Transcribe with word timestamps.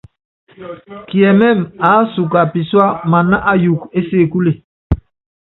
Kiɛmɛ́mɛ, 1.09 1.67
aásuka 1.87 2.39
pisúa 2.51 2.87
mana 3.11 3.35
ayuukɔ 3.51 3.85
é 3.97 3.99
sekule. 4.07 4.51